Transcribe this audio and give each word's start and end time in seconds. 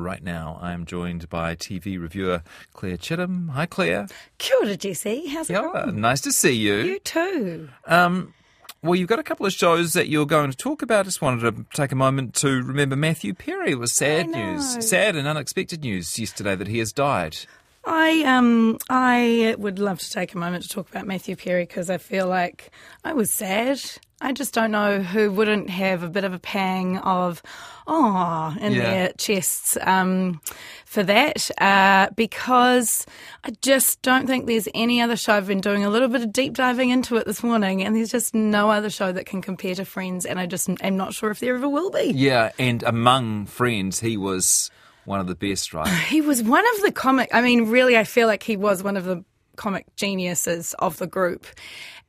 right 0.00 0.22
now. 0.22 0.58
I 0.60 0.72
am 0.72 0.86
joined 0.86 1.28
by 1.28 1.54
TV 1.54 2.00
reviewer 2.00 2.42
Claire 2.72 2.96
Chitham. 2.96 3.50
Hi, 3.50 3.66
Claire. 3.66 4.06
Kia 4.38 4.56
ora, 4.62 4.76
Jesse. 4.76 5.26
How's 5.28 5.50
it 5.50 5.54
going? 5.54 6.00
nice 6.00 6.20
to 6.22 6.32
see 6.32 6.52
you. 6.52 6.74
You 6.74 6.98
too. 7.00 7.68
Um, 7.86 8.34
well, 8.82 8.94
you've 8.94 9.08
got 9.08 9.18
a 9.18 9.22
couple 9.22 9.44
of 9.44 9.52
shows 9.52 9.92
that 9.92 10.08
you're 10.08 10.26
going 10.26 10.50
to 10.50 10.56
talk 10.56 10.82
about. 10.82 11.00
I 11.00 11.02
just 11.02 11.20
wanted 11.20 11.54
to 11.54 11.66
take 11.74 11.92
a 11.92 11.96
moment 11.96 12.34
to 12.36 12.62
remember 12.62 12.96
Matthew 12.96 13.34
Perry. 13.34 13.72
It 13.72 13.78
was 13.78 13.92
sad 13.92 14.28
news, 14.28 14.88
sad 14.88 15.16
and 15.16 15.28
unexpected 15.28 15.82
news 15.82 16.18
yesterday 16.18 16.56
that 16.56 16.66
he 16.66 16.78
has 16.78 16.92
died. 16.92 17.36
I 17.84 18.22
um 18.24 18.78
I 18.88 19.54
would 19.58 19.78
love 19.78 19.98
to 20.00 20.10
take 20.10 20.34
a 20.34 20.38
moment 20.38 20.64
to 20.64 20.68
talk 20.68 20.90
about 20.90 21.06
Matthew 21.06 21.34
Perry 21.36 21.64
because 21.64 21.88
I 21.88 21.98
feel 21.98 22.26
like 22.26 22.70
I 23.04 23.14
was 23.14 23.30
sad. 23.30 23.80
I 24.20 24.32
just 24.32 24.52
don't 24.52 24.70
know 24.70 25.00
who 25.02 25.30
wouldn't 25.32 25.70
have 25.70 26.02
a 26.02 26.08
bit 26.08 26.24
of 26.24 26.32
a 26.34 26.38
pang 26.38 26.98
of 26.98 27.42
oh 27.86 28.54
in 28.60 28.72
Yeah. 28.72 28.82
their 28.82 29.12
chests 29.16 29.78
um, 29.80 30.40
for 30.84 31.02
that 31.04 31.50
uh, 31.58 32.08
because 32.16 33.06
I 33.44 33.50
just 33.62 34.02
don't 34.02 34.26
think 34.26 34.46
there's 34.46 34.68
any 34.74 35.00
other 35.00 35.16
show. 35.16 35.34
I've 35.34 35.46
been 35.46 35.60
doing 35.62 35.84
a 35.84 35.90
little 35.90 36.08
bit 36.08 36.20
of 36.22 36.32
deep 36.32 36.54
diving 36.54 36.90
into 36.90 37.16
it 37.16 37.26
this 37.26 37.42
morning, 37.42 37.82
and 37.82 37.96
there's 37.96 38.10
just 38.10 38.34
no 38.34 38.70
other 38.70 38.90
show 38.90 39.10
that 39.12 39.26
can 39.26 39.40
compare 39.40 39.74
to 39.74 39.84
Friends, 39.84 40.26
and 40.26 40.38
I 40.38 40.46
just 40.46 40.68
am 40.82 40.96
not 40.96 41.14
sure 41.14 41.30
if 41.30 41.40
there 41.40 41.54
ever 41.56 41.68
will 41.68 41.90
be. 41.90 42.12
Yeah, 42.14 42.50
and 42.58 42.82
among 42.82 43.46
friends, 43.46 44.00
he 44.00 44.16
was 44.16 44.70
one 45.06 45.18
of 45.20 45.26
the 45.28 45.34
best, 45.34 45.72
right? 45.72 45.88
He 46.08 46.20
was 46.20 46.42
one 46.42 46.64
of 46.76 46.82
the 46.82 46.92
comic. 46.92 47.30
I 47.32 47.40
mean, 47.40 47.70
really, 47.70 47.96
I 47.96 48.04
feel 48.04 48.26
like 48.26 48.42
he 48.42 48.56
was 48.56 48.82
one 48.82 48.96
of 48.96 49.04
the 49.04 49.24
comic 49.60 49.84
geniuses 49.96 50.74
of 50.78 50.96
the 50.96 51.06
group. 51.06 51.46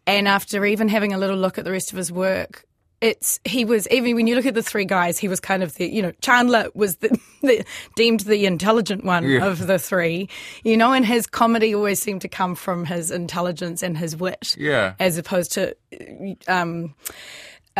And 0.08 0.28
after 0.28 0.66
even 0.66 0.88
having 0.88 1.14
a 1.14 1.18
little 1.18 1.38
look 1.38 1.58
at 1.58 1.66
the 1.66 1.72
rest 1.72 1.91
of 1.91 1.98
his 1.98 2.12
work, 2.12 2.66
it's 3.02 3.40
he 3.46 3.66
was 3.66 3.88
even 3.90 4.16
when 4.16 4.27
you 4.27 4.36
look 4.36 4.46
at 4.46 4.54
the 4.54 4.62
three 4.64 4.86
guys, 4.86 5.18
he 5.18 5.27
was 5.27 5.40
kind 5.40 5.64
of 5.64 5.74
the 5.76 5.88
you 5.91 6.02
know 6.04 6.12
Chandler 6.22 6.70
was 6.76 6.98
the, 6.98 7.10
the 7.41 7.66
deemed 7.96 8.22
the 8.22 8.46
intelligent 8.46 9.04
one 9.04 9.27
Yeah. 9.27 9.46
of 9.46 9.66
the 9.68 9.80
three, 9.80 10.30
you 10.64 10.77
know, 10.77 10.94
and 10.94 11.05
his 11.05 11.26
comedy 11.27 11.74
always 11.76 11.99
seemed 12.02 12.21
to 12.21 12.27
come 12.30 12.54
from 12.55 12.85
his 12.85 13.10
intelligence 13.12 13.82
and 13.84 13.98
his 13.98 14.15
wit, 14.15 14.55
Yeah. 14.58 14.93
as 14.99 15.18
opposed 15.18 15.52
to 15.54 15.76
um, 16.48 16.93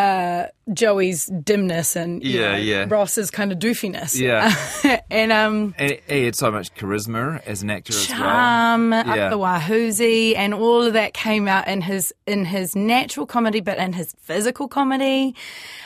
uh, 0.02 0.48
Joey's 0.74 1.26
dimness 1.28 1.96
and 1.96 2.24
Yeah, 2.24 2.52
know, 2.52 2.58
yeah. 2.58 2.86
Ross's 2.88 3.30
kind 3.32 3.52
of 3.52 3.60
doofiness, 3.60 4.20
Yeah. 4.20 4.54
and 5.12 5.32
um. 5.32 5.76
And 5.78 5.98
he 6.08 6.26
had 6.26 6.36
so 6.36 6.52
much 6.52 6.74
charisma 6.76 7.42
as 7.46 7.62
an 7.64 7.70
actor 7.70 7.94
as 7.94 8.10
well. 8.10 8.18
charm 8.20 8.92
Yeah. 8.92 9.00
up 9.28 9.32
the 9.32 9.38
wahoozy 9.40 10.36
and 10.36 10.54
all 10.54 10.82
of 10.84 10.94
that 10.94 11.14
came 11.14 11.48
out 11.48 11.68
in 11.68 11.82
his 11.82 12.14
in 12.26 12.46
his 12.46 12.76
natural 12.76 13.26
comedy 13.26 13.60
but 13.62 13.78
in 13.78 13.94
his 13.94 14.14
physical 14.22 14.68
comedy 14.68 15.36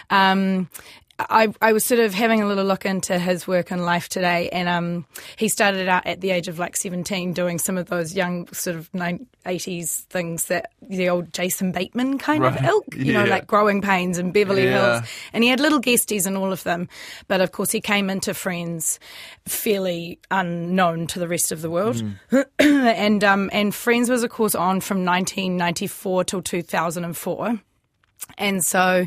um 0.09 0.69
I, 1.17 1.53
I 1.61 1.71
was 1.71 1.85
sort 1.85 2.01
of 2.01 2.13
having 2.13 2.41
a 2.41 2.45
little 2.45 2.65
look 2.65 2.85
into 2.85 3.17
his 3.17 3.47
work 3.47 3.71
and 3.71 3.85
life 3.85 4.09
today, 4.09 4.49
and 4.49 4.67
um, 4.67 5.05
he 5.37 5.47
started 5.47 5.87
out 5.87 6.05
at 6.05 6.19
the 6.19 6.31
age 6.31 6.49
of 6.49 6.59
like 6.59 6.75
17 6.75 7.31
doing 7.31 7.57
some 7.57 7.77
of 7.77 7.87
those 7.87 8.13
young 8.13 8.47
sort 8.51 8.75
of 8.75 8.93
nine- 8.93 9.25
80s 9.45 10.01
things 10.09 10.45
that 10.45 10.71
the 10.81 11.07
old 11.07 11.31
Jason 11.31 11.71
Bateman 11.71 12.17
kind 12.17 12.43
Right. 12.43 12.57
of 12.59 12.65
ilk, 12.65 12.95
you 12.97 13.13
know, 13.13 13.23
like 13.23 13.47
Growing 13.47 13.81
Pains 13.81 14.17
and 14.17 14.33
Beverly 14.33 14.65
Yeah. 14.65 14.95
Hills. 14.99 15.09
And 15.31 15.43
he 15.43 15.49
had 15.49 15.59
little 15.61 15.79
guesties 15.79 16.27
in 16.27 16.35
all 16.35 16.51
of 16.51 16.63
them. 16.63 16.89
But 17.29 17.39
of 17.41 17.51
course, 17.53 17.71
he 17.71 17.79
came 17.79 18.09
into 18.09 18.33
Friends 18.33 18.99
fairly 19.47 20.19
unknown 20.31 21.07
to 21.07 21.19
the 21.19 21.27
rest 21.29 21.51
of 21.53 21.61
the 21.61 21.69
world. 21.69 22.03
and 22.59 23.23
um, 23.23 23.49
and 23.53 23.73
Friends 23.73 24.09
was, 24.09 24.23
of 24.23 24.31
course, 24.31 24.53
on 24.55 24.81
from 24.81 25.05
1994 25.05 26.23
till 26.25 26.41
2004. 26.41 27.59
And 28.37 28.65
so, 28.65 29.05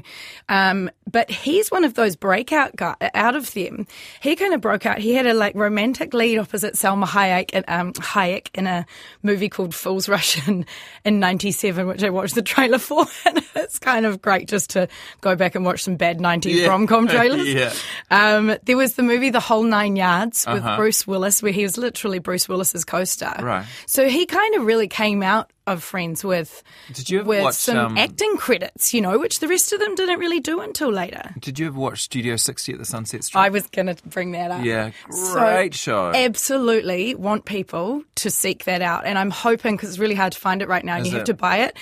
um, 0.49 0.91
but 1.11 1.29
he's 1.31 1.71
one 1.71 1.85
of 1.85 1.95
those 1.95 2.15
breakout 2.15 2.77
guy 2.77 2.95
out 3.15 3.35
of 3.35 3.53
them. 3.53 3.87
He 4.21 4.37
kind 4.37 4.55
of 4.55 4.61
broke 4.61 4.87
out. 4.87 4.99
He 4.99 5.13
had 5.15 5.27
a 5.27 5.35
like 5.35 5.55
romantic 5.57 6.15
lead 6.15 6.39
opposite 6.39 6.75
Salma 6.75 7.05
Hayek, 7.05 7.51
and, 7.53 7.65
um, 7.69 7.93
Hayek 7.95 8.49
in 8.55 8.67
a 8.67 8.87
movie 9.23 9.49
called 9.49 9.75
Fool's 9.75 10.09
Rush 10.09 10.47
in, 10.47 10.65
in 11.05 11.19
97, 11.19 11.87
which 11.89 12.05
I 12.05 12.11
watched 12.11 12.37
the 12.37 12.43
trailer 12.43 12.79
for. 12.79 13.07
And 13.27 13.43
it's 13.57 13.79
kind 13.81 14.07
of 14.07 14.23
great 14.23 14.49
just 14.49 14.71
to 14.71 14.89
go 15.21 15.35
back 15.35 15.55
and 15.57 15.65
watch 15.65 15.83
some 15.83 15.97
bad 15.97 16.19
90s 16.21 16.55
Yeah. 16.55 16.69
rom-com 16.69 17.09
trailers. 17.09 17.49
Yeah. 17.53 17.73
Um, 18.11 18.57
there 18.65 18.77
was 18.77 18.95
the 18.95 19.03
movie 19.03 19.31
The 19.31 19.41
Whole 19.41 19.65
Nine 19.65 19.97
Yards 19.97 20.47
with 20.47 20.63
Uh-huh. 20.63 20.77
Bruce 20.77 21.07
Willis, 21.07 21.43
where 21.43 21.53
he 21.53 21.65
was 21.65 21.77
literally 21.77 22.21
Bruce 22.21 22.49
Willis's 22.49 22.85
co-star. 22.85 23.37
Right. 23.43 23.67
So 23.87 24.09
he 24.09 24.27
kind 24.27 24.55
of 24.55 24.65
really 24.65 24.89
came 24.89 25.23
out 25.25 25.51
of 25.73 25.83
Friends 25.83 26.25
with 26.25 26.63
Did 26.93 27.11
you 27.11 27.21
ever 27.21 27.29
with 27.29 27.43
watch, 27.43 27.55
some 27.55 27.79
um, 27.79 27.99
acting 27.99 28.37
credits, 28.37 28.93
you 28.93 29.01
know, 29.01 29.19
which 29.19 29.41
the 29.41 29.49
rest 29.49 29.73
of 29.73 29.81
them 29.81 29.95
didn't 29.95 30.19
really 30.19 30.41
do 30.41 30.61
until 30.61 30.91
later. 30.91 31.35
Did 31.39 31.59
you 31.59 31.67
ever 31.69 31.79
watch 31.79 32.03
Studio 32.03 32.37
60 32.37 32.73
at 32.73 32.79
the 32.79 32.85
Sunset 32.85 33.25
Strip? 33.25 33.41
I 33.41 33.49
was 33.49 33.67
going 33.69 33.87
to 33.87 33.97
bring 34.09 34.33
that 34.33 34.51
up. 34.51 34.65
yeah, 34.65 34.91
So, 35.11 35.35
great 35.35 35.75
show. 35.75 36.13
Absolutely 36.15 37.15
want 37.15 37.45
people 37.45 38.03
to 38.17 38.31
seek 38.31 38.65
that 38.65 38.83
out. 38.83 39.05
And 39.07 39.19
I'm 39.19 39.31
hoping, 39.31 39.77
because 39.77 39.91
it's 39.91 39.99
really 39.99 40.15
hard 40.15 40.33
to 40.33 40.39
find 40.41 40.63
it 40.63 40.69
right 40.69 40.85
now 40.85 40.97
and 40.97 41.07
Is 41.07 41.13
you 41.13 41.19
have 41.19 41.27
to 41.27 41.35
buy 41.35 41.59
it, 41.59 41.77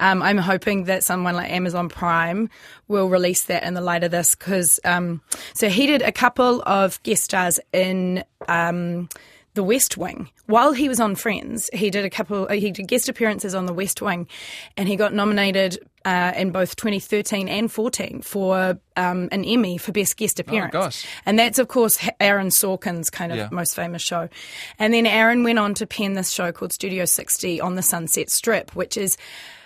um, 0.00 0.22
I'm 0.22 0.38
hoping 0.38 0.84
that 0.84 1.04
someone 1.04 1.34
like 1.34 1.50
Amazon 1.50 1.88
Prime 1.88 2.48
will 2.88 3.08
release 3.08 3.44
that 3.44 3.62
in 3.64 3.74
the 3.74 3.80
light 3.80 4.04
of 4.04 4.10
this. 4.10 4.34
Because, 4.34 4.80
um, 4.84 5.20
so 5.54 5.68
he 5.68 5.86
did 5.86 6.02
a 6.02 6.12
couple 6.12 6.62
of 6.62 7.02
guest 7.02 7.24
stars 7.24 7.58
in. 7.72 8.24
Um, 8.48 9.08
the 9.54 9.62
West 9.62 9.96
Wing. 9.98 10.30
While 10.46 10.72
he 10.72 10.88
was 10.88 10.98
on 11.00 11.14
Friends, 11.14 11.68
he 11.72 11.90
did 11.90 12.04
a 12.04 12.10
couple. 12.10 12.46
uh, 12.48 12.52
He 12.54 12.70
did 12.70 12.88
guest 12.88 13.08
appearances 13.08 13.54
on 13.54 13.66
The 13.66 13.72
West 13.74 14.00
Wing, 14.00 14.26
and 14.76 14.88
he 14.88 14.96
got 14.96 15.12
nominated 15.12 15.78
uh, 16.04 16.32
in 16.36 16.50
both 16.50 16.74
2013 16.76 17.48
and 17.48 17.70
14 17.70 18.22
for 18.22 18.78
um, 18.96 19.28
an 19.30 19.44
Emmy 19.44 19.78
for 19.78 19.92
Best 19.92 20.16
Guest 20.16 20.40
Appearance. 20.40 20.72
gosh. 20.72 21.06
And 21.26 21.38
that's, 21.38 21.58
of 21.58 21.68
course, 21.68 21.98
Aaron 22.18 22.48
Sorkin's 22.48 23.08
kind 23.10 23.30
of 23.30 23.38
Yeah. 23.38 23.48
most 23.52 23.76
famous 23.76 24.02
show. 24.02 24.28
And 24.78 24.92
then 24.94 25.06
Aaron 25.06 25.44
went 25.44 25.58
on 25.58 25.74
to 25.74 25.86
pen 25.86 26.14
this 26.14 26.30
show 26.30 26.50
called 26.50 26.72
Studio 26.72 27.04
60 27.04 27.60
on 27.60 27.74
the 27.76 27.82
Sunset 27.82 28.30
Strip, 28.30 28.74
which 28.74 28.96
is 28.96 29.16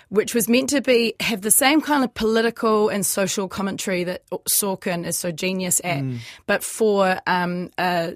which 0.08 0.36
was 0.36 0.48
meant 0.48 0.68
to 0.70 0.80
be 0.80 1.14
have 1.18 1.40
the 1.40 1.50
same 1.50 1.80
kind 1.80 2.04
of 2.04 2.14
political 2.14 2.88
and 2.88 3.04
social 3.04 3.48
commentary 3.48 4.04
that 4.04 4.22
Sorkin 4.60 5.04
is 5.04 5.18
so 5.18 5.32
genius 5.32 5.80
at, 5.82 6.04
but 6.46 6.62
for 6.62 7.18
um, 7.26 7.70
a 7.76 8.14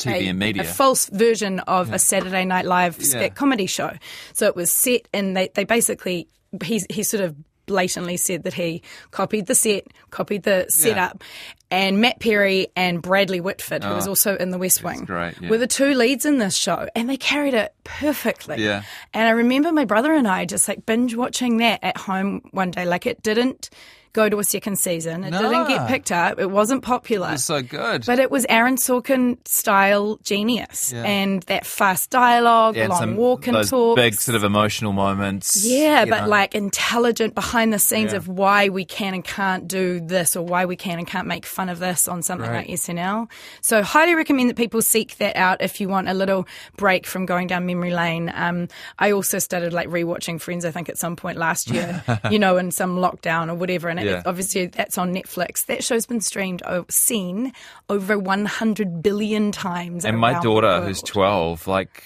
TV 0.00 0.12
a, 0.26 0.28
and 0.28 0.38
media. 0.38 0.62
a 0.62 0.64
false 0.64 1.08
version 1.10 1.60
of 1.60 1.92
a 1.92 1.98
Saturday 1.98 2.44
Night 2.44 2.64
Live 2.64 2.96
Yeah. 2.98 3.04
skit 3.06 3.34
comedy 3.34 3.66
show. 3.66 3.92
So 4.32 4.46
it 4.46 4.56
was 4.56 4.72
set, 4.72 5.08
and 5.12 5.36
they, 5.36 5.48
they 5.54 5.64
basically 5.64 6.28
he 6.64 6.82
he 6.90 7.02
sort 7.02 7.22
of 7.22 7.36
blatantly 7.66 8.16
said 8.16 8.42
that 8.42 8.54
he 8.54 8.82
copied 9.12 9.46
the 9.46 9.54
set, 9.54 9.86
copied 10.10 10.42
the 10.42 10.66
setup, 10.70 11.22
and 11.70 12.00
Matt 12.00 12.18
Perry 12.18 12.66
and 12.74 13.00
Bradley 13.00 13.40
Whitford, 13.40 13.84
who 13.84 13.94
was 13.94 14.08
oh, 14.08 14.10
also 14.10 14.34
in 14.36 14.50
The 14.50 14.58
West 14.58 14.82
Wing, 14.82 15.02
Oh, 15.02 15.04
great, 15.04 15.40
yeah. 15.40 15.48
were 15.48 15.58
the 15.58 15.68
two 15.68 15.94
leads 15.94 16.26
in 16.26 16.38
this 16.38 16.56
show, 16.56 16.88
and 16.96 17.08
they 17.08 17.16
carried 17.16 17.54
it 17.54 17.72
perfectly. 17.84 18.64
Yeah. 18.64 18.82
And 19.14 19.28
I 19.28 19.30
remember 19.30 19.70
my 19.70 19.84
brother 19.84 20.12
and 20.12 20.26
I 20.26 20.46
just 20.46 20.66
like 20.66 20.84
binge 20.84 21.14
watching 21.14 21.58
that 21.58 21.78
at 21.84 21.96
home 21.96 22.40
one 22.50 22.72
day. 22.72 22.84
Like 22.84 23.06
it 23.06 23.22
didn't 23.22 23.70
go 24.12 24.28
to 24.28 24.38
a 24.38 24.44
second 24.44 24.76
season. 24.78 25.22
It 25.24 25.30
didn't 25.30 25.68
get 25.68 25.86
picked 25.88 26.10
up. 26.10 26.38
It 26.40 26.50
wasn't 26.50 26.82
popular. 26.82 27.30
It's 27.32 27.44
so 27.44 27.62
good. 27.62 28.04
But 28.06 28.18
it 28.18 28.30
was 28.30 28.44
Aaron 28.48 28.76
Sorkin 28.76 29.36
style 29.46 30.18
genius 30.24 30.92
Yeah. 30.92 31.04
and 31.04 31.42
that 31.44 31.64
fast 31.66 32.10
dialogue, 32.10 32.76
Yeah, 32.76 32.88
long 32.88 33.16
walk 33.16 33.46
and 33.46 33.66
talk. 33.68 33.96
big 33.96 34.14
sort 34.14 34.34
of 34.36 34.42
emotional 34.44 34.92
moments. 34.92 35.64
yeah, 35.64 36.04
but 36.06 36.22
know. 36.22 36.28
like 36.28 36.54
intelligent 36.54 37.34
behind 37.34 37.72
the 37.72 37.78
scenes 37.78 38.10
Yeah. 38.12 38.16
of 38.18 38.26
why 38.28 38.68
we 38.68 38.84
can 38.84 39.14
and 39.14 39.24
can't 39.24 39.68
do 39.68 40.00
this 40.00 40.34
or 40.34 40.44
why 40.44 40.64
we 40.64 40.76
can 40.76 40.98
and 40.98 41.06
can't 41.06 41.26
make 41.28 41.46
fun 41.46 41.68
of 41.68 41.78
this 41.78 42.08
on 42.08 42.22
something 42.22 42.50
Right. 42.50 42.68
like 42.68 42.78
SNL. 42.78 43.28
So 43.60 43.82
highly 43.82 44.14
recommend 44.14 44.50
that 44.50 44.56
people 44.56 44.82
seek 44.82 45.18
that 45.18 45.36
out 45.36 45.62
if 45.62 45.80
you 45.80 45.88
want 45.88 46.08
a 46.08 46.14
little 46.14 46.46
break 46.76 47.06
from 47.06 47.26
going 47.26 47.46
down 47.46 47.66
memory 47.66 47.92
lane. 47.94 48.32
Um, 48.34 48.68
I 48.98 49.12
also 49.12 49.38
started 49.38 49.72
like 49.72 49.88
rewatching 49.88 50.40
Friends, 50.40 50.64
I 50.64 50.70
think 50.70 50.88
at 50.88 50.98
some 50.98 51.16
point 51.16 51.38
last 51.38 51.70
year, 51.70 52.02
you 52.30 52.38
know, 52.38 52.56
in 52.56 52.70
some 52.70 52.96
lockdown 52.98 53.48
or 53.50 53.54
whatever. 53.54 53.88
And 53.88 53.99
Yeah. 54.06 54.22
obviously 54.26 54.66
that's 54.66 54.98
on 54.98 55.14
Netflix. 55.14 55.66
That 55.66 55.84
show's 55.84 56.06
been 56.06 56.20
streamed, 56.20 56.62
seen 56.90 57.52
over 57.88 58.18
100 58.18 59.02
billion 59.02 59.52
times. 59.52 60.04
and 60.04 60.18
my 60.18 60.40
daughter, 60.40 60.80
who's 60.82 61.02
12, 61.02 61.66
like 61.66 62.02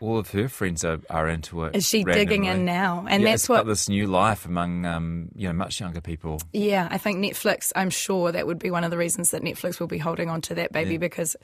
all 0.00 0.18
of 0.18 0.30
her 0.32 0.48
friends 0.48 0.84
are, 0.84 0.98
are 1.08 1.28
into 1.28 1.64
it. 1.64 1.76
Is 1.76 1.86
she 1.86 2.02
digging 2.04 2.44
in 2.44 2.64
now? 2.64 3.06
And 3.08 3.22
yeah, 3.22 3.30
that's 3.30 3.44
it's 3.44 3.48
what 3.48 3.58
got 3.58 3.66
this 3.66 3.88
new 3.88 4.06
life 4.06 4.46
among 4.46 4.84
um, 4.84 5.28
you 5.36 5.46
know 5.46 5.54
much 5.54 5.80
younger 5.80 6.00
people. 6.00 6.40
Yeah, 6.52 6.88
I 6.90 6.98
think 6.98 7.18
Netflix, 7.18 7.72
I'm 7.76 7.90
sure 7.90 8.32
that 8.32 8.46
would 8.46 8.58
be 8.58 8.70
one 8.70 8.84
of 8.84 8.90
the 8.90 8.98
reasons 8.98 9.30
that 9.30 9.42
Netflix 9.42 9.78
will 9.78 9.86
be 9.86 9.98
holding 9.98 10.28
on 10.28 10.40
to 10.42 10.54
that 10.56 10.72
baby 10.72 10.96
because 10.96 11.36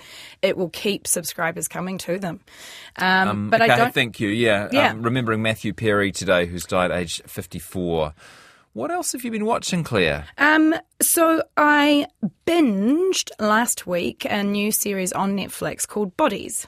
it 0.43 0.57
will 0.57 0.71
keep 0.71 1.07
subscribers 1.07 1.69
coming 1.69 1.99
to 1.99 2.19
them. 2.19 2.41
Um, 2.97 3.49
but 3.49 3.63
okay, 3.63 3.73
I 3.73 3.77
don't. 3.77 3.95
thank 3.95 4.19
you. 4.21 4.29
Yeah, 4.29 4.69
Yeah. 4.73 4.91
Um, 4.91 5.03
remembering 5.03 5.41
Matthew 5.43 5.73
Perry 5.73 6.11
today, 6.11 6.47
who's 6.47 6.65
died 6.65 6.91
aged 6.91 7.23
54. 7.31 8.13
What 8.73 8.91
else 8.91 9.13
have 9.13 9.25
you 9.25 9.31
been 9.31 9.45
watching, 9.45 9.83
Claire? 9.83 10.27
Um, 10.37 10.75
so 11.01 11.43
I 11.57 12.07
binged 12.47 13.31
last 13.41 13.87
week 13.87 14.27
a 14.29 14.43
new 14.43 14.71
series 14.71 15.13
on 15.13 15.37
Netflix 15.37 15.87
called 15.87 16.17
Bodies. 16.17 16.67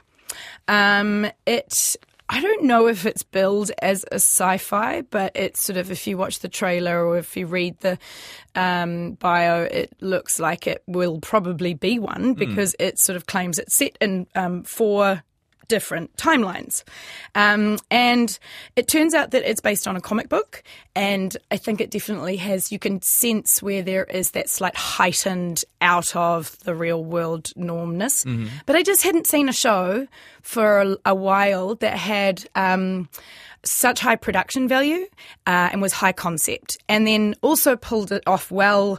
Um, 0.67 1.27
it. 1.45 1.95
I 2.33 2.39
don't 2.39 2.63
know 2.63 2.87
if 2.87 3.05
it's 3.05 3.23
billed 3.23 3.71
as 3.81 4.05
a 4.09 4.15
sci-fi, 4.15 5.01
but 5.01 5.33
it's 5.35 5.61
sort 5.61 5.75
of 5.75 5.91
if 5.91 6.07
you 6.07 6.17
watch 6.17 6.39
the 6.39 6.47
trailer 6.47 7.05
or 7.05 7.17
if 7.17 7.35
you 7.35 7.45
read 7.45 7.77
the 7.81 7.99
um, 8.55 9.13
bio, 9.15 9.63
it 9.63 9.93
looks 9.99 10.39
like 10.39 10.65
it 10.65 10.81
will 10.87 11.19
probably 11.19 11.73
be 11.73 11.99
one 11.99 12.33
because 12.33 12.73
it 12.79 12.99
sort 12.99 13.17
of 13.17 13.25
claims 13.25 13.59
it's 13.59 13.75
set 13.75 13.97
in 13.99 14.27
um, 14.33 14.63
four 14.63 15.23
different 15.71 16.15
timelines. 16.17 16.83
Um, 17.33 17.77
and 17.89 18.37
it 18.75 18.87
turns 18.87 19.13
out 19.13 19.31
that 19.31 19.49
it's 19.49 19.61
based 19.61 19.87
on 19.87 19.95
a 19.95 20.01
comic 20.01 20.27
book, 20.27 20.61
and 20.95 21.35
I 21.49 21.57
think 21.57 21.79
it 21.79 21.89
definitely 21.89 22.35
has, 22.37 22.71
you 22.71 22.77
can 22.79 23.01
sense 23.01 23.63
where 23.63 23.81
there 23.81 24.03
is 24.03 24.31
that 24.31 24.49
slight 24.49 24.75
heightened 24.75 25.63
out 25.79 26.13
of 26.15 26.59
the 26.65 26.75
real 26.75 27.03
world 27.03 27.51
normness. 27.55 28.25
But 28.65 28.75
I 28.75 28.83
just 28.83 29.01
hadn't 29.03 29.27
seen 29.27 29.47
a 29.49 29.53
show 29.53 30.07
for 30.41 30.81
a, 30.81 30.97
a 31.05 31.15
while 31.15 31.75
that 31.75 31.97
had. 31.97 32.45
Um, 32.53 33.09
such 33.63 33.99
high 33.99 34.15
production 34.15 34.67
value 34.67 35.05
uh, 35.45 35.69
and 35.71 35.83
was 35.83 35.93
high 35.93 36.11
concept, 36.13 36.79
and 36.89 37.05
then 37.05 37.35
also 37.43 37.75
pulled 37.75 38.11
it 38.11 38.23
off 38.25 38.49
well 38.49 38.97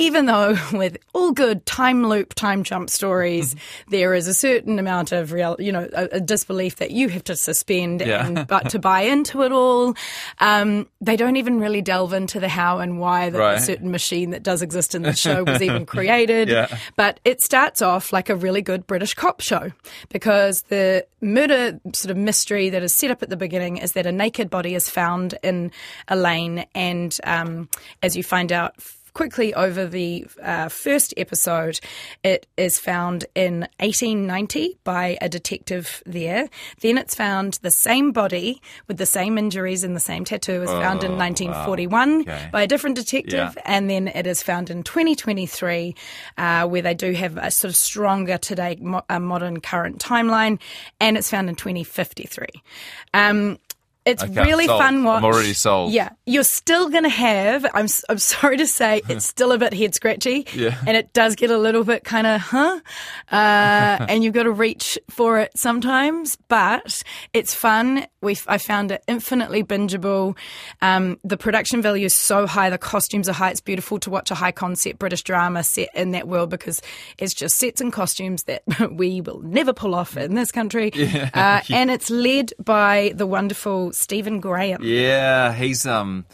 even 0.00 0.26
though 0.26 0.56
with 0.72 0.96
all 1.12 1.32
good 1.32 1.64
time 1.66 2.06
loop, 2.08 2.34
time 2.34 2.64
jump 2.64 2.90
stories, 2.90 3.54
there 3.88 4.14
is 4.14 4.26
a 4.26 4.34
certain 4.34 4.78
amount 4.78 5.12
of 5.12 5.32
real, 5.32 5.56
you 5.58 5.70
know, 5.70 5.88
a, 5.92 6.08
a 6.12 6.20
disbelief 6.20 6.76
that 6.76 6.90
you 6.90 7.08
have 7.08 7.22
to 7.24 7.36
suspend 7.36 8.00
Yeah. 8.00 8.26
and 8.26 8.46
but 8.48 8.70
to 8.70 8.78
buy 8.78 9.02
into 9.02 9.42
it 9.42 9.52
all. 9.52 9.94
Um, 10.38 10.88
they 11.00 11.16
don't 11.16 11.36
even 11.36 11.60
really 11.60 11.82
delve 11.82 12.12
into 12.12 12.40
the 12.40 12.48
how 12.48 12.78
and 12.78 12.98
why 12.98 13.30
that 13.30 13.38
Right. 13.38 13.58
a 13.58 13.60
certain 13.60 13.90
machine 13.90 14.30
that 14.30 14.42
does 14.42 14.62
exist 14.62 14.94
in 14.94 15.02
the 15.02 15.12
show 15.26 15.44
was 15.44 15.62
even 15.62 15.86
created. 15.86 16.48
Yeah. 16.48 16.78
But 16.96 17.20
it 17.24 17.40
starts 17.42 17.82
off 17.82 18.12
like 18.12 18.28
a 18.28 18.36
really 18.36 18.62
good 18.62 18.86
British 18.86 19.14
cop 19.14 19.40
show 19.40 19.70
because 20.08 20.62
the 20.68 21.06
murder 21.20 21.78
sort 21.92 22.10
of 22.10 22.16
mystery 22.16 22.70
that 22.70 22.82
is 22.82 22.96
set 22.96 23.10
up 23.10 23.22
at 23.22 23.28
the 23.28 23.36
beginning 23.36 23.76
is 23.76 23.92
that 23.92 24.06
a 24.06 24.12
naked 24.12 24.48
body 24.50 24.74
is 24.74 24.88
found 24.88 25.34
in 25.42 25.70
a 26.08 26.16
lane, 26.16 26.64
and 26.74 27.18
um, 27.24 27.68
as 28.02 28.16
you 28.16 28.22
find 28.22 28.50
out 28.52 28.74
quickly 29.14 29.52
over 29.54 29.86
the 29.86 30.26
uh, 30.42 30.68
first 30.68 31.14
episode, 31.16 31.80
it 32.22 32.46
is 32.56 32.78
found 32.78 33.24
in 33.34 33.60
1890 33.80 34.78
by 34.84 35.18
a 35.20 35.28
detective 35.28 36.02
there. 36.06 36.48
Then 36.80 36.98
it's 36.98 37.14
found 37.14 37.54
the 37.62 37.70
same 37.70 38.12
body 38.12 38.60
with 38.88 38.96
the 38.98 39.06
same 39.06 39.38
injuries 39.38 39.84
and 39.84 39.94
the 39.96 40.00
same 40.00 40.24
tattoo 40.24 40.62
is 40.62 40.70
found 40.70 41.04
in 41.04 41.16
1941 41.18 42.22
Okay. 42.22 42.48
by 42.52 42.62
a 42.62 42.66
different 42.66 42.96
detective 42.96 43.54
Yeah. 43.56 43.62
and 43.64 43.88
then 43.90 44.08
it 44.08 44.26
is 44.26 44.42
found 44.42 44.70
in 44.70 44.82
2023, 44.82 45.94
uh, 46.38 46.66
where 46.66 46.82
they 46.82 46.94
do 46.94 47.12
have 47.12 47.36
a 47.36 47.50
sort 47.50 47.70
of 47.70 47.76
stronger 47.76 48.38
today, 48.38 48.76
mo- 48.80 49.02
a 49.08 49.20
modern 49.20 49.60
current 49.60 49.98
timeline, 49.98 50.58
and 51.00 51.16
it's 51.16 51.30
found 51.30 51.48
in 51.48 51.54
2053. 51.56 52.46
Um, 53.14 53.58
it's 54.04 54.22
Okay, 54.22 54.42
really 54.42 54.66
sold. 54.66 54.80
fun 54.80 55.04
watch. 55.04 55.18
I'm 55.18 55.24
already 55.24 55.52
sold. 55.52 55.92
Yeah, 55.92 56.10
you're 56.26 56.42
still 56.44 56.88
going 56.88 57.02
to 57.04 57.08
have. 57.10 57.64
I'm. 57.74 57.86
I'm 58.08 58.18
sorry 58.34 58.56
to 58.56 58.66
say, 58.66 59.02
it's 59.08 59.26
still 59.34 59.52
a 59.52 59.58
bit 59.58 59.74
head 59.74 59.94
scratchy. 59.94 60.46
Yeah. 60.54 60.76
and 60.86 60.96
it 60.96 61.12
does 61.12 61.36
get 61.36 61.50
a 61.50 61.58
little 61.58 61.84
bit 61.84 62.04
kind 62.04 62.26
of 62.26 62.40
huh, 62.40 62.80
uh, 63.30 63.34
and 64.08 64.24
you've 64.24 64.34
got 64.34 64.44
to 64.44 64.50
reach 64.52 64.98
for 65.10 65.38
it 65.38 65.52
sometimes. 65.56 66.36
But 66.48 67.02
it's 67.32 67.54
fun. 67.54 68.06
We 68.22 68.36
I 68.46 68.58
found 68.58 68.90
it 68.92 69.02
infinitely 69.06 69.62
bingeable. 69.64 70.36
Um, 70.82 71.18
the 71.24 71.36
production 71.36 71.82
value 71.82 72.06
is 72.06 72.14
so 72.14 72.46
high. 72.46 72.70
The 72.70 72.78
costumes 72.78 73.28
are 73.28 73.32
high. 73.32 73.50
It's 73.50 73.60
beautiful 73.60 73.98
to 74.00 74.10
watch 74.10 74.30
a 74.30 74.34
high 74.34 74.52
concept 74.52 74.98
British 74.98 75.22
drama 75.22 75.62
set 75.62 75.88
in 75.94 76.12
that 76.12 76.26
world 76.28 76.50
because 76.50 76.80
it's 77.18 77.34
just 77.34 77.56
sets 77.56 77.80
and 77.80 77.92
costumes 77.92 78.44
that 78.44 78.62
we 78.92 79.20
will 79.20 79.40
never 79.40 79.72
pull 79.72 79.94
off 79.94 80.16
in 80.16 80.34
this 80.34 80.50
country. 80.52 80.90
Uh, 81.34 81.60
and 81.70 81.90
it's 81.90 82.10
led 82.10 82.52
by 82.62 83.12
the 83.14 83.26
wonderful 83.26 83.89
Stephen 83.92 84.40
Graham. 84.40 84.82
Yeah, 84.82 85.52
he's 85.52 85.86
um. 85.86 86.24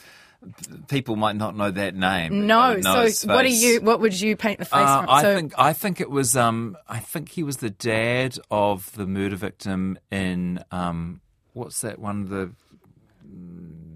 People 0.86 1.16
might 1.16 1.34
not 1.34 1.56
know 1.56 1.72
that 1.72 1.96
name. 1.96 2.46
No, 2.46 2.74
but 2.74 2.84
know 2.84 3.02
his 3.02 3.18
so 3.20 3.34
what 3.34 3.42
do 3.42 3.48
you? 3.48 3.80
What 3.80 4.00
would 4.00 4.20
you 4.20 4.36
paint 4.36 4.60
the 4.60 4.64
face 4.64 4.74
Uh, 4.74 5.00
from? 5.00 5.10
I 5.10 5.22
so, 5.22 5.34
think 5.34 5.54
I 5.58 5.72
think 5.72 6.00
it 6.00 6.10
was 6.10 6.36
um 6.36 6.76
I 6.88 7.00
think 7.00 7.30
he 7.30 7.42
was 7.42 7.56
the 7.56 7.70
dad 7.70 8.38
of 8.50 8.92
the 8.92 9.06
murder 9.06 9.34
victim 9.34 9.98
in 10.12 10.62
um 10.70 11.20
what's 11.52 11.80
that 11.80 11.98
one 11.98 12.22
of 12.22 12.28
the 12.28 12.52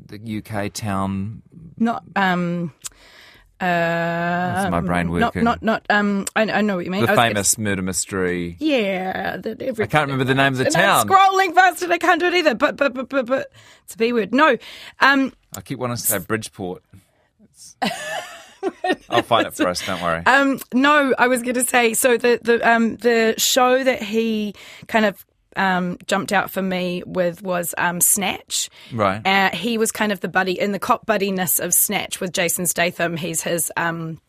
the 0.06 0.42
UK 0.42 0.72
town 0.72 1.42
not 1.76 2.02
um. 2.16 2.72
Uh, 3.60 4.68
my 4.70 4.80
brain 4.80 5.06
not, 5.06 5.12
working? 5.34 5.44
not, 5.44 5.62
not, 5.62 5.86
um, 5.90 6.26
I, 6.34 6.42
I 6.42 6.60
know 6.62 6.76
what 6.76 6.84
you 6.84 6.90
mean. 6.90 7.02
the 7.04 7.10
I 7.10 7.14
was 7.14 7.20
famous 7.20 7.58
murder 7.58 7.82
mystery. 7.82 8.56
Yeah, 8.58 9.36
that 9.36 9.60
every, 9.60 9.84
I 9.84 9.88
can't 9.88 10.02
remember 10.10 10.24
the 10.24 10.34
name 10.34 10.52
of 10.54 10.58
the 10.58 10.66
and 10.66 10.76
I'm 10.76 11.06
town. 11.06 11.08
scrolling 11.08 11.54
fast 11.54 11.82
and 11.82 11.92
I 11.92 11.98
can't 11.98 12.20
do 12.20 12.26
it 12.26 12.34
either. 12.34 12.54
But 12.54 12.76
but 12.76 12.94
but 12.94 13.08
but 13.08 13.26
but 13.26 13.52
it's 13.84 13.94
a 13.94 13.98
B 13.98 14.12
word. 14.12 14.32
No, 14.34 14.56
um, 15.00 15.32
I 15.56 15.60
keep 15.60 15.78
wanting 15.78 15.96
to 15.96 16.02
say 16.02 16.18
Bridgeport. 16.18 16.82
It's- 17.42 17.76
I'll 19.08 19.22
find 19.22 19.46
it 19.46 19.54
for 19.54 19.68
us. 19.68 19.84
Don't 19.86 20.02
worry. 20.02 20.22
um, 20.26 20.58
no. 20.74 21.14
I 21.18 21.28
was 21.28 21.42
going 21.42 21.54
to 21.54 21.64
say 21.64 21.94
so. 21.94 22.16
The 22.18 22.38
the 22.42 22.68
um 22.70 22.96
the 22.96 23.34
show 23.38 23.82
that 23.82 24.02
he 24.02 24.54
kind 24.86 25.04
of 25.06 25.24
um 25.56 25.98
jumped 26.06 26.32
out 26.32 26.50
for 26.50 26.62
me 26.62 27.02
with 27.06 27.42
was 27.42 27.74
um 27.78 28.00
Snatch. 28.00 28.70
Right. 28.92 29.24
Uh, 29.26 29.50
he 29.50 29.78
was 29.78 29.92
kind 29.92 30.12
of 30.12 30.20
the 30.20 30.28
buddy 30.28 30.58
in 30.58 30.72
the 30.72 30.78
cop 30.78 31.06
buddiness 31.06 31.60
of 31.60 31.74
Snatch 31.74 32.20
with 32.20 32.32
Jason 32.32 32.66
Statham. 32.66 33.16
He's 33.16 33.42
his 33.42 33.72
um 33.76 34.20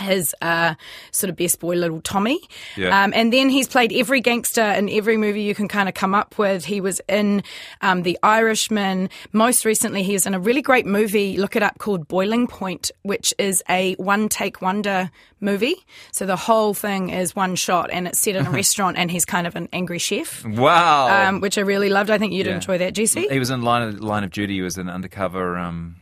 his 0.00 0.34
uh, 0.42 0.74
sort 1.10 1.30
of 1.30 1.36
best 1.36 1.60
boy, 1.60 1.74
little 1.76 2.00
Tommy. 2.00 2.40
Yeah. 2.76 3.04
Um, 3.04 3.12
and 3.14 3.32
then 3.32 3.48
he's 3.48 3.68
played 3.68 3.92
every 3.92 4.20
gangster 4.20 4.62
in 4.62 4.88
every 4.90 5.16
movie 5.16 5.42
you 5.42 5.54
can 5.54 5.68
kind 5.68 5.88
of 5.88 5.94
come 5.94 6.14
up 6.14 6.36
with. 6.38 6.64
He 6.64 6.80
was 6.80 7.00
in 7.08 7.42
um, 7.80 8.02
The 8.02 8.18
Irishman. 8.22 9.08
Most 9.32 9.64
recently, 9.64 10.02
he 10.02 10.12
was 10.14 10.26
in 10.26 10.34
a 10.34 10.40
really 10.40 10.62
great 10.62 10.86
movie, 10.86 11.36
look 11.36 11.56
it 11.56 11.62
up, 11.62 11.78
called 11.78 12.08
Boiling 12.08 12.46
Point, 12.46 12.90
which 13.02 13.32
is 13.38 13.62
a 13.68 13.94
one 13.94 14.28
take 14.28 14.60
wonder 14.60 15.10
movie. 15.40 15.76
So 16.12 16.26
the 16.26 16.36
whole 16.36 16.74
thing 16.74 17.10
is 17.10 17.36
one 17.36 17.54
shot 17.54 17.90
and 17.92 18.08
it's 18.08 18.20
set 18.20 18.34
in 18.36 18.46
a 18.46 18.50
restaurant 18.50 18.96
and 18.96 19.10
he's 19.10 19.24
kind 19.24 19.46
of 19.46 19.54
an 19.56 19.68
angry 19.72 19.98
chef. 19.98 20.44
wow. 20.44 21.28
Um, 21.28 21.40
which 21.40 21.58
I 21.58 21.60
really 21.60 21.88
loved. 21.90 22.10
I 22.10 22.18
think 22.18 22.32
you'd 22.32 22.46
Yeah. 22.46 22.54
enjoy 22.54 22.78
that, 22.78 22.94
Jesse. 22.94 23.28
he 23.28 23.38
was 23.38 23.50
in 23.50 23.62
line 23.62 23.82
of, 23.82 24.00
line 24.00 24.24
of 24.24 24.30
duty. 24.30 24.54
He 24.54 24.62
was 24.62 24.78
an 24.78 24.88
undercover, 24.88 25.56
um, 25.58 25.96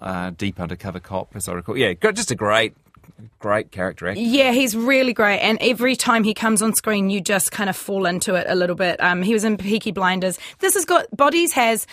uh, 0.00 0.30
deep 0.36 0.60
undercover 0.60 1.00
cop, 1.00 1.34
as 1.36 1.48
I 1.48 1.52
recall. 1.52 1.76
Yeah, 1.76 1.92
just 2.12 2.30
a 2.30 2.34
great, 2.34 2.74
great 3.38 3.70
character 3.70 4.08
actor. 4.08 4.20
Yeah, 4.20 4.52
he's 4.52 4.76
really 4.76 5.12
great, 5.12 5.38
and 5.38 5.58
every 5.60 5.96
time 5.96 6.24
he 6.24 6.34
comes 6.34 6.62
on 6.62 6.74
screen, 6.74 7.10
you 7.10 7.20
just 7.20 7.52
kind 7.52 7.70
of 7.70 7.76
fall 7.76 8.06
into 8.06 8.34
it 8.34 8.46
a 8.48 8.54
little 8.54 8.76
bit. 8.76 9.00
Um, 9.00 9.22
he 9.22 9.32
was 9.32 9.44
in 9.44 9.56
Peaky 9.56 9.92
Blinders. 9.92 10.38
This 10.58 10.74
has 10.74 10.84
got 10.84 11.06
Bodies 11.16 11.52
has 11.52 11.86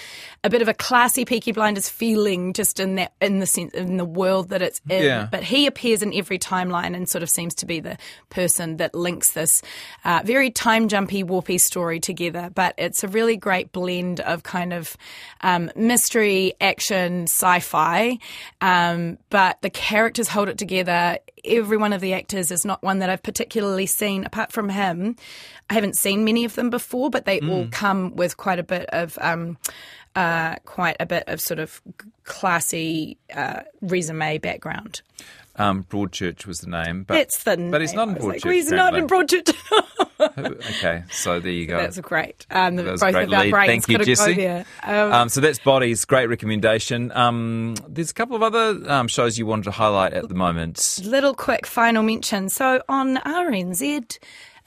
a 0.44 0.50
bit 0.50 0.62
of 0.62 0.68
a 0.68 0.74
classy 0.74 1.26
Peaky 1.26 1.52
Blinders 1.52 1.90
feeling, 1.90 2.54
just 2.54 2.80
in 2.80 2.96
that 2.96 3.14
in 3.22 3.40
the 3.40 3.46
sense 3.46 3.74
in 3.74 3.98
the 3.98 4.06
world 4.06 4.50
that 4.50 4.62
it's 4.62 4.82
in. 4.90 5.04
Yeah. 5.04 5.28
But 5.30 5.44
he 5.44 5.68
appears 5.68 6.02
in 6.02 6.14
every 6.14 6.40
timeline 6.40 6.96
and 6.96 7.08
sort 7.08 7.24
of 7.24 7.30
seems 7.30 7.54
to 7.56 7.66
be 7.66 7.80
the 7.80 7.98
person 8.30 8.78
that 8.78 8.96
links 8.96 9.32
this 9.32 9.62
uh, 10.06 10.22
very 10.26 10.50
time 10.50 10.88
jumpy, 10.88 11.24
warpy 11.24 11.60
story 11.60 12.00
together. 12.00 12.50
But 12.54 12.74
it's 12.78 13.04
a 13.04 13.08
really 13.08 13.38
great 13.38 13.72
blend 13.72 14.20
of 14.22 14.44
kind 14.44 14.74
of 14.74 14.98
um, 15.42 15.72
mystery, 15.76 16.54
action, 16.60 17.24
sci-fi. 17.24 18.18
Um, 18.62 19.18
but 19.30 19.62
the 19.62 19.70
characters 19.70 20.28
hold 20.28 20.50
it 20.50 20.58
together. 20.58 21.03
Every 21.46 21.78
one 21.78 21.94
of 21.94 22.02
the 22.02 22.14
actors 22.14 22.52
is 22.52 22.66
not 22.66 22.82
one 22.82 23.00
that 23.00 23.10
I've 23.10 23.24
particularly 23.24 23.86
seen 23.86 24.26
apart 24.26 24.52
from 24.52 24.70
him. 24.70 25.16
I 25.70 25.74
haven't 25.74 25.98
seen 25.98 26.24
many 26.24 26.46
of 26.46 26.56
them 26.56 26.70
before, 26.70 27.10
but 27.10 27.26
they 27.26 27.40
all 27.42 27.68
come 27.72 28.16
with 28.16 28.38
quite 28.38 28.60
a 28.60 28.64
bit 28.64 28.86
of. 28.90 29.18
Um, 29.22 29.58
uh, 30.16 30.58
quite 30.66 30.96
a 31.00 31.08
bit 31.08 31.24
of 31.26 31.42
sort 31.42 31.60
of 31.60 31.82
classy 32.24 33.18
uh, 33.36 33.62
resume 33.82 34.38
background. 34.38 35.02
Um, 35.56 35.84
Broadchurch 35.84 36.48
was 36.48 36.60
the 36.60 36.70
name, 36.70 37.04
but 37.04 37.18
It's 37.18 37.44
the 37.44 37.56
name. 37.58 37.70
but 37.70 37.82
he's 37.82 37.94
not 37.94 38.08
in 38.08 38.16
name. 38.16 38.24
I 38.24 38.26
was 38.26 38.36
Broadchurch. 38.42 38.46
like, 38.46 38.54
he's 38.56 38.72
not 38.72 38.96
in. 38.96 39.08
Broadchurch. 39.08 39.54
okay, 40.20 41.04
so 41.12 41.40
there 41.40 41.52
you 41.52 41.68
go. 41.68 41.78
That's 41.78 42.00
great. 42.00 42.46
Um, 42.50 42.76
That 42.78 42.86
was 42.86 43.02
both 43.02 43.14
great 43.14 43.28
of 43.28 43.34
our 43.34 43.44
lead. 43.44 43.52
brains 43.52 43.86
Thank 43.86 43.88
you, 43.88 43.98
Jesse. 44.06 44.48
Um, 44.50 44.64
Um, 45.14 45.30
so 45.30 45.42
that's 45.42 45.60
Bodies, 45.60 46.06
great 46.06 46.28
recommendation. 46.28 47.12
Um, 47.12 47.76
there's 47.88 48.12
a 48.12 48.14
couple 48.14 48.36
of 48.36 48.42
other 48.44 48.90
um, 48.92 49.08
shows 49.08 49.38
you 49.38 49.46
wanted 49.46 49.66
to 49.66 49.72
highlight 49.72 50.14
at 50.14 50.28
the 50.28 50.36
moment. 50.36 51.00
little 51.04 51.34
quick 51.36 51.66
final 51.68 52.04
mention. 52.04 52.50
So 52.50 52.82
on 52.90 53.18
RNZ. 53.18 54.18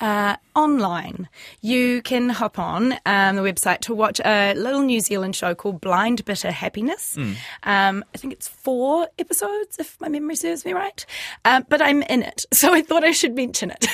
Uh, 0.00 0.36
online, 0.54 1.28
you 1.60 2.02
can 2.02 2.28
hop 2.30 2.58
on 2.58 2.92
um, 3.04 3.36
the 3.36 3.42
website 3.42 3.80
to 3.80 3.94
watch 3.94 4.20
a 4.24 4.54
little 4.54 4.82
New 4.82 5.00
Zealand 5.00 5.36
show 5.36 5.54
called 5.54 5.80
Blind 5.80 6.24
Bitter 6.24 6.50
Happiness. 6.50 7.14
Hmm. 7.14 7.32
Um, 7.62 8.04
I 8.14 8.18
think 8.18 8.32
it's 8.32 8.48
four 8.48 9.08
episodes, 9.18 9.78
if 9.78 10.00
my 10.00 10.08
memory 10.08 10.36
serves 10.36 10.64
me 10.64 10.72
right. 10.72 11.04
Um, 11.44 11.66
but 11.68 11.80
I'm 11.82 12.02
in 12.02 12.22
it, 12.22 12.46
so 12.52 12.74
I 12.74 12.82
thought 12.82 13.04
I 13.04 13.12
should 13.12 13.34
mention 13.34 13.70
it. 13.70 13.86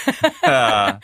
uh, 0.45 0.99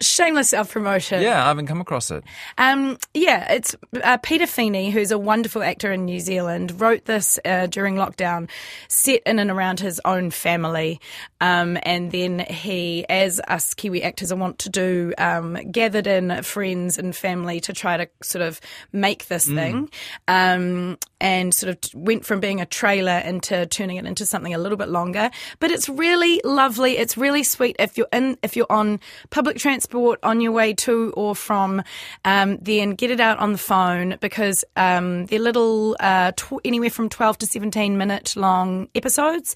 shameless 0.00 0.50
self 0.50 0.72
promotion. 0.72 1.22
Yeah, 1.22 1.42
I 1.42 1.48
haven't 1.48 1.66
come 1.66 1.80
across 1.80 2.10
it. 2.10 2.22
Um, 2.58 2.98
yeah, 3.14 3.52
it's 3.52 3.74
uh, 4.02 4.18
Peter 4.18 4.46
Feeney, 4.46 4.90
who's 4.90 5.10
a 5.10 5.18
wonderful 5.18 5.62
actor 5.62 5.90
in 5.92 6.04
New 6.04 6.20
Zealand, 6.20 6.80
wrote 6.80 7.06
this 7.06 7.38
uh, 7.44 7.66
during 7.66 7.96
lockdown, 7.96 8.48
set 8.88 9.22
in 9.24 9.38
and 9.38 9.50
around 9.50 9.80
his 9.80 10.00
own 10.04 10.30
family. 10.30 11.00
Um, 11.40 11.78
and 11.82 12.12
then 12.12 12.40
he, 12.40 13.04
as 13.08 13.40
us 13.48 13.74
Kiwi 13.74 14.02
actors 14.02 14.21
are 14.30 14.36
want 14.36 14.58
to 14.60 14.70
do, 14.70 15.12
um, 15.18 15.54
gathered 15.72 16.06
in 16.06 16.42
friends 16.42 16.98
and 16.98 17.16
family 17.16 17.58
to 17.60 17.72
try 17.72 17.96
to 17.96 18.08
sort 18.22 18.42
of 18.42 18.60
make 18.92 19.26
this 19.28 19.48
Mm. 19.48 19.54
thing, 19.56 19.90
um, 20.28 20.98
and 21.20 21.54
sort 21.54 21.70
of 21.70 21.94
went 21.94 22.24
from 22.26 22.40
being 22.40 22.60
a 22.60 22.66
trailer 22.66 23.18
into 23.18 23.66
turning 23.66 23.96
it 23.96 24.06
into 24.06 24.26
something 24.26 24.52
a 24.54 24.58
little 24.58 24.76
bit 24.76 24.88
longer. 24.88 25.30
But 25.60 25.70
it's 25.70 25.88
really 25.88 26.40
lovely. 26.44 26.98
It's 26.98 27.16
really 27.16 27.42
sweet 27.42 27.76
if 27.78 27.96
you're 27.96 28.08
in 28.12 28.36
if 28.42 28.54
you're 28.56 28.70
on 28.70 29.00
public 29.30 29.56
transport 29.56 30.18
on 30.22 30.40
your 30.40 30.52
way 30.52 30.74
to 30.74 31.12
or 31.16 31.34
from, 31.34 31.82
um, 32.24 32.58
then 32.60 32.90
get 32.92 33.10
it 33.10 33.20
out 33.20 33.38
on 33.38 33.52
the 33.52 33.58
phone 33.58 34.18
because 34.20 34.64
um, 34.76 35.26
they're 35.26 35.38
little 35.38 35.96
uh, 36.00 36.32
tw- 36.32 36.60
anywhere 36.64 36.90
from 36.90 37.08
twelve 37.08 37.38
to 37.38 37.46
seventeen 37.46 37.96
minute 37.96 38.34
long 38.36 38.88
episodes. 38.94 39.54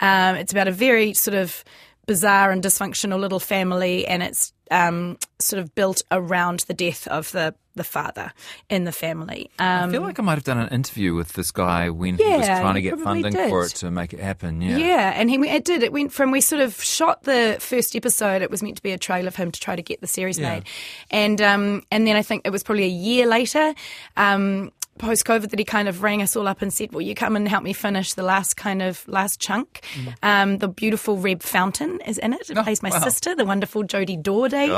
Um, 0.00 0.36
it's 0.36 0.52
about 0.52 0.68
a 0.68 0.72
very 0.72 1.14
sort 1.14 1.36
of 1.36 1.64
bizarre 2.08 2.50
and 2.50 2.60
dysfunctional 2.64 3.20
little 3.20 3.38
family, 3.38 4.04
and 4.04 4.22
it's 4.24 4.52
um, 4.72 5.16
sort 5.38 5.62
of 5.62 5.72
built 5.76 6.02
around 6.10 6.60
the 6.66 6.74
death 6.74 7.06
of 7.06 7.30
the 7.30 7.54
the 7.76 7.84
father 7.84 8.32
in 8.68 8.82
the 8.82 8.90
family. 8.90 9.48
Um, 9.60 9.88
I 9.88 9.92
feel 9.92 10.02
like 10.02 10.18
I 10.18 10.22
might 10.24 10.34
have 10.34 10.42
done 10.42 10.58
an 10.58 10.68
interview 10.70 11.14
with 11.14 11.34
this 11.34 11.52
guy 11.52 11.90
when 11.90 12.16
he 12.16 12.24
was 12.24 12.44
trying 12.44 12.74
to 12.74 12.82
get 12.82 12.98
funding 12.98 13.32
for 13.32 13.66
it 13.66 13.70
to 13.76 13.90
make 13.92 14.12
it 14.12 14.18
happen. 14.18 14.60
Yeah. 14.60 14.78
Yeah, 14.78 15.12
and 15.14 15.30
he 15.30 15.36
it 15.48 15.64
did. 15.64 15.84
It 15.84 15.92
went 15.92 16.12
from 16.12 16.32
we 16.32 16.40
sort 16.40 16.60
of 16.60 16.82
shot 16.82 17.22
the 17.22 17.56
first 17.60 17.94
episode. 17.94 18.42
It 18.42 18.50
was 18.50 18.64
meant 18.64 18.76
to 18.78 18.82
be 18.82 18.90
a 18.90 18.98
trailer 18.98 19.28
of 19.28 19.36
him 19.36 19.52
to 19.52 19.60
try 19.60 19.76
to 19.76 19.82
get 19.82 20.00
the 20.00 20.08
series 20.08 20.40
Yeah. 20.40 20.54
made, 20.54 20.64
and 21.12 21.40
um, 21.40 21.82
and 21.92 22.04
then 22.04 22.16
I 22.16 22.22
think 22.22 22.42
it 22.44 22.50
was 22.50 22.64
probably 22.64 22.84
a 22.84 22.88
year 22.88 23.26
later. 23.26 23.74
Um, 24.16 24.72
Post 24.98 25.24
COVID, 25.24 25.50
that 25.50 25.58
he 25.58 25.64
kind 25.64 25.88
of 25.88 26.02
rang 26.02 26.20
us 26.22 26.36
all 26.36 26.46
up 26.48 26.60
and 26.62 26.72
said, 26.72 26.92
"Will 26.92 27.02
you 27.02 27.14
come 27.14 27.36
and 27.36 27.48
help 27.48 27.62
me 27.62 27.72
finish 27.72 28.12
the 28.14 28.22
last 28.22 28.56
kind 28.56 28.82
of 28.82 29.06
last 29.08 29.40
chunk?" 29.40 29.82
Um, 30.22 30.58
the 30.58 30.68
beautiful 30.68 31.16
Reb 31.16 31.42
Fountain 31.42 32.00
is 32.06 32.18
in 32.18 32.32
it. 32.32 32.50
It 32.50 32.54
Mm. 32.56 32.60
Oh, 32.60 32.62
plays 32.64 32.82
my 32.82 32.90
wow. 32.90 32.98
sister, 33.00 33.34
the 33.34 33.44
wonderful 33.44 33.84
Jodie 33.84 34.20
Dorday. 34.22 34.68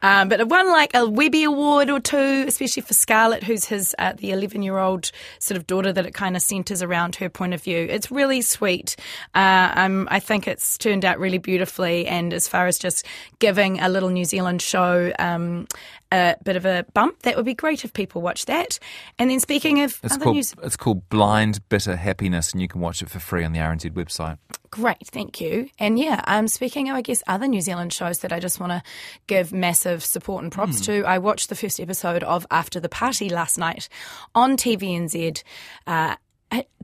um, 0.02 0.28
but 0.28 0.40
it 0.40 0.48
won 0.48 0.68
like 0.70 0.94
a 0.94 1.08
Webby 1.08 1.44
Award 1.44 1.90
or 1.90 2.00
two, 2.00 2.44
especially 2.46 2.82
for 2.82 2.94
Scarlett, 2.94 3.42
who's 3.44 3.64
his 3.66 3.94
uh, 3.98 4.12
the 4.16 4.32
eleven 4.32 4.62
year 4.62 4.78
old 4.78 5.10
sort 5.38 5.56
of 5.56 5.66
daughter 5.66 5.92
that 5.92 6.06
it 6.06 6.14
kind 6.14 6.36
of 6.36 6.42
centres 6.42 6.82
around 6.82 7.16
her 7.16 7.28
point 7.28 7.54
of 7.54 7.62
view. 7.62 7.86
It's 7.90 8.10
really 8.10 8.42
sweet. 8.42 8.96
Uh, 9.34 9.72
um, 9.74 10.08
I 10.10 10.20
think 10.20 10.46
it's 10.46 10.78
turned 10.78 11.04
out 11.04 11.18
really 11.18 11.38
beautifully, 11.38 12.06
and 12.06 12.32
as 12.32 12.48
far 12.48 12.66
as 12.66 12.78
just 12.78 13.06
giving 13.38 13.80
a 13.80 13.88
little 13.88 14.10
New 14.10 14.24
Zealand 14.24 14.62
show. 14.62 15.12
Um, 15.18 15.66
a 16.12 16.36
bit 16.44 16.54
of 16.56 16.64
a 16.64 16.86
bump. 16.94 17.22
That 17.22 17.36
would 17.36 17.44
be 17.44 17.54
great 17.54 17.84
if 17.84 17.92
people 17.92 18.22
watch 18.22 18.46
that. 18.46 18.78
And 19.18 19.30
then 19.30 19.40
speaking 19.40 19.82
of 19.82 19.93
It's 20.02 20.14
other 20.14 20.24
called 20.24 20.36
news, 20.36 20.54
it's 20.62 20.76
called 20.76 21.08
Blind 21.08 21.66
Bitter 21.68 21.96
Happiness, 21.96 22.52
and 22.52 22.60
you 22.60 22.68
can 22.68 22.80
watch 22.80 23.02
it 23.02 23.10
for 23.10 23.18
free 23.20 23.44
on 23.44 23.52
the 23.52 23.58
RNZ 23.60 23.90
website. 23.92 24.38
Great, 24.70 25.06
thank 25.06 25.40
you. 25.40 25.68
And 25.78 25.98
yeah, 25.98 26.20
um, 26.26 26.48
speaking 26.48 26.90
of, 26.90 26.96
I 26.96 27.00
guess, 27.02 27.22
other 27.28 27.46
New 27.46 27.60
Zealand 27.60 27.92
shows 27.92 28.18
that 28.20 28.32
I 28.32 28.40
just 28.40 28.58
want 28.58 28.72
to 28.72 28.82
give 29.28 29.52
massive 29.52 30.04
support 30.04 30.42
and 30.42 30.50
props 30.50 30.80
to, 30.82 31.04
I 31.04 31.18
watched 31.18 31.48
the 31.48 31.54
first 31.54 31.78
episode 31.78 32.24
of 32.24 32.44
After 32.50 32.80
the 32.80 32.88
Party 32.88 33.28
last 33.28 33.56
night 33.56 33.88
on 34.34 34.56
TVNZ. 34.56 35.42
Uh, 35.86 36.16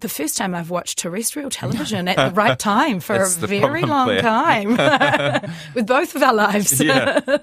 the 0.00 0.08
first 0.08 0.36
time 0.36 0.54
I've 0.54 0.70
watched 0.70 0.98
terrestrial 0.98 1.50
television 1.60 2.08
at 2.08 2.16
the 2.16 2.34
right 2.34 2.58
time 2.58 3.00
for 3.00 3.14
a 3.14 3.18
That's 3.18 3.36
very 3.36 3.82
long 3.82 4.16
time 4.18 4.70
with 5.74 5.86
both 5.86 6.16
of 6.16 6.22
our 6.22 6.34
lives. 6.34 6.80
Yeah. 6.80 7.20
uh, 7.26 7.38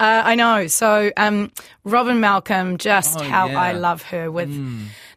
I 0.00 0.34
know. 0.34 0.66
So, 0.66 1.12
um, 1.16 1.52
Robyn 1.84 2.18
Malcolm, 2.20 2.78
just 2.78 3.18
Oh, 3.18 3.22
how 3.22 3.46
I 3.48 3.72
yeah. 3.72 3.74
Mm. 3.74 3.80
love 3.80 4.02
her 4.02 4.30
with 4.30 4.48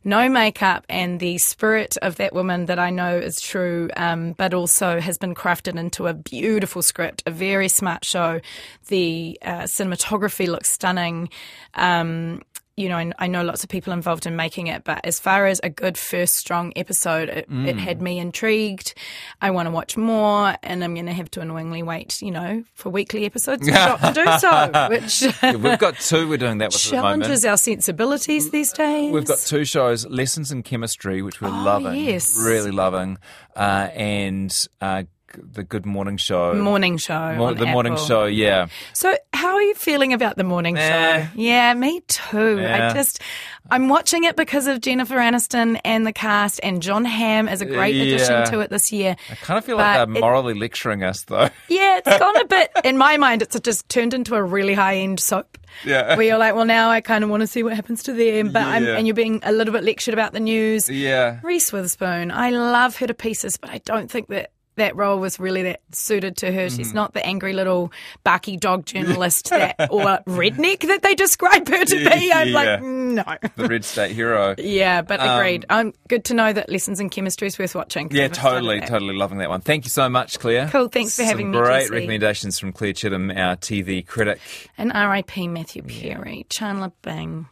no 0.03 0.29
makeup 0.29 0.85
and 0.89 1.19
the 1.19 1.37
spirit 1.37 1.97
of 2.01 2.15
that 2.15 2.33
woman 2.33 2.65
that 2.65 2.79
I 2.79 2.89
know 2.89 3.17
is 3.17 3.39
true, 3.39 3.89
um, 3.95 4.33
but 4.33 4.53
also 4.53 4.99
has 4.99 5.17
been 5.17 5.35
crafted 5.35 5.77
into 5.77 6.07
a 6.07 6.13
beautiful 6.13 6.81
script, 6.81 7.23
a 7.25 7.31
very 7.31 7.69
smart 7.69 8.03
show. 8.03 8.41
The 8.87 9.37
uh, 9.41 9.61
cinematography 9.61 10.47
looks 10.47 10.69
stunning. 10.69 11.29
Um, 11.75 12.41
you 12.77 12.89
know, 12.89 12.97
I, 12.97 13.11
I 13.19 13.27
know 13.27 13.43
lots 13.43 13.63
of 13.63 13.69
people 13.69 13.93
involved 13.93 14.25
in 14.25 14.35
making 14.35 14.67
it, 14.67 14.83
but 14.83 15.05
as 15.05 15.19
far 15.19 15.45
as 15.45 15.59
a 15.63 15.69
good 15.69 15.97
first 15.97 16.35
strong 16.35 16.71
episode, 16.75 17.29
it, 17.29 17.45
it 17.49 17.77
had 17.77 18.01
me 18.01 18.17
intrigued. 18.19 18.93
I 19.41 19.51
want 19.51 19.67
to 19.67 19.71
watch 19.71 19.97
more, 19.97 20.55
and 20.63 20.83
I'm 20.83 20.93
going 20.93 21.05
to 21.07 21.13
have 21.13 21.29
to 21.31 21.41
annoyingly 21.41 21.83
wait, 21.83 22.21
you 22.21 22.31
know, 22.31 22.63
for 22.73 22.89
weekly 22.89 23.25
episodes 23.25 23.65
to 23.67 23.71
to 23.73 24.13
do 24.13 24.25
so, 24.39 24.87
which 24.89 25.21
Yeah, 25.43 25.55
we've 25.57 25.77
got 25.79 25.99
two 25.99 26.27
we're 26.29 26.37
doing 26.37 26.59
that 26.59 26.71
with 26.71 26.85
at 26.85 26.89
the 26.91 26.95
moment. 26.97 27.23
challenges 27.23 27.45
our 27.45 27.57
sensibilities 27.57 28.49
these 28.51 28.71
days. 28.71 29.11
We've 29.11 29.25
got 29.25 29.39
two 29.39 29.65
shows: 29.65 30.05
Lessons 30.07 30.51
in 30.51 30.63
Chemistry, 30.63 31.21
which 31.21 31.41
we're 31.41 31.49
Oh, 31.49 31.63
loving, 31.63 31.95
yes. 32.05 32.37
really 32.41 32.71
loving, 32.71 33.17
uh, 33.55 33.89
and 33.93 34.67
uh, 34.79 35.03
the 35.37 35.63
Good 35.63 35.85
Morning 35.85 36.17
Show. 36.17 36.53
morning 36.55 36.97
show. 36.97 37.35
Mo- 37.35 37.45
on 37.45 37.57
the 37.57 37.65
morning 37.65 37.97
show, 37.97 38.25
yeah. 38.25 38.67
So, 38.93 39.15
how 39.33 39.53
are 39.55 39.61
you 39.61 39.73
feeling 39.75 40.13
about 40.13 40.37
the 40.37 40.43
morning 40.43 40.77
Eh. 40.77 41.21
show? 41.25 41.27
Yeah, 41.35 41.73
me 41.73 42.01
too. 42.07 42.59
Yeah. 42.59 42.89
I 42.89 42.93
just, 42.93 43.21
I'm 43.69 43.89
watching 43.89 44.23
it 44.23 44.35
because 44.35 44.67
of 44.67 44.81
Jennifer 44.81 45.15
Aniston 45.15 45.79
and 45.85 46.05
the 46.05 46.13
cast, 46.13 46.59
and 46.63 46.81
Jon 46.81 47.05
Hamm 47.05 47.47
is 47.47 47.61
a 47.61 47.65
great 47.65 47.95
addition 47.95 48.45
to 48.51 48.59
it 48.59 48.69
this 48.69 48.91
year. 48.91 49.15
I 49.29 49.35
kind 49.35 49.57
of 49.57 49.65
feel 49.65 49.77
But 49.77 49.83
like 49.99 50.07
they're 50.09 50.17
it- 50.17 50.21
morally 50.21 50.53
lecturing 50.53 51.03
us, 51.03 51.23
though. 51.23 51.49
Yeah, 51.69 51.99
it's 52.05 52.17
gone 52.19 52.37
a 52.41 52.45
bit, 52.45 52.71
in 52.83 52.97
my 52.97 53.17
mind, 53.17 53.41
it's 53.41 53.59
just 53.61 53.87
turned 53.89 54.13
into 54.13 54.35
a 54.35 54.43
really 54.43 54.73
high 54.73 54.97
end 54.97 55.19
soap. 55.19 55.57
Yeah. 55.85 56.15
Where 56.17 56.25
you're 56.25 56.37
like, 56.37 56.53
well, 56.53 56.65
now 56.65 56.89
I 56.89 56.99
kind 56.99 57.23
of 57.23 57.29
want 57.29 57.41
to 57.41 57.47
see 57.47 57.63
what 57.63 57.73
happens 57.73 58.03
to 58.03 58.13
them, 58.13 58.51
but 58.51 58.61
I'm, 58.61 58.85
and 58.85 59.07
you're 59.07 59.13
being 59.15 59.39
a 59.43 59.53
little 59.53 59.71
bit 59.73 59.83
lectured 59.85 60.13
about 60.13 60.33
the 60.33 60.41
news. 60.41 60.89
yeah. 60.89 61.39
Reese 61.43 61.71
Witherspoon, 61.71 62.29
I 62.29 62.49
love 62.49 62.97
her 62.97 63.07
to 63.07 63.13
pieces, 63.13 63.55
but 63.55 63.69
I 63.69 63.77
don't 63.79 64.11
think 64.11 64.27
that 64.27 64.51
that 64.75 64.95
role 64.95 65.19
was 65.19 65.39
really 65.39 65.63
that 65.63 65.81
suited 65.91 66.37
to 66.37 66.51
her. 66.51 66.67
Mm-hmm. 66.67 66.75
She's 66.77 66.93
not 66.93 67.13
the 67.13 67.25
angry 67.25 67.53
little 67.53 67.91
barky 68.23 68.57
dog 68.57 68.85
journalist 68.85 69.49
that 69.49 69.75
or 69.91 70.01
redneck 70.27 70.87
that 70.87 71.01
they 71.01 71.13
describe 71.15 71.67
her 71.67 71.85
to 71.85 71.95
be. 71.97 72.31
I'm 72.33 72.47
Yeah. 72.47 72.53
like, 72.53 72.81
no. 72.81 73.23
The 73.57 73.67
Red 73.67 73.83
State 73.85 74.11
Hero. 74.11 74.55
Yeah, 74.57 75.01
but 75.01 75.19
agreed. 75.21 75.65
I'm 75.69 75.93
good 76.07 76.23
to 76.25 76.33
know 76.33 76.53
that 76.53 76.69
Lessons 76.69 76.99
in 76.99 77.09
Chemistry 77.09 77.47
is 77.47 77.59
worth 77.59 77.75
watching. 77.75 78.07
Um, 78.07 78.11
Yeah, 78.11 78.21
I 78.21 78.23
haven't 78.23 78.35
started 78.35 78.59
totally, 78.59 78.79
totally 78.81 79.15
loving 79.15 79.37
that 79.39 79.49
one. 79.49 79.61
Thank 79.61 79.83
you 79.85 79.89
so 79.89 80.07
much, 80.09 80.39
Claire. 80.39 80.69
Cool, 80.69 80.87
thanks 80.87 81.15
for 81.15 81.23
Some 81.23 81.27
having 81.27 81.51
me, 81.51 81.57
Great 81.57 81.89
recommendations 81.89 82.57
from 82.59 82.71
Claire 82.71 82.93
Chitham, 82.93 83.37
our 83.37 83.55
TV 83.57 84.05
critic. 84.05 84.39
And 84.77 84.91
R.I.P. 84.93 85.47
Matthew 85.49 85.83
Perry, 85.83 86.45
Chandler 86.49 86.91
Bing. 87.01 87.47